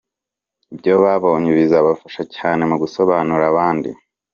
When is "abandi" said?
3.51-3.89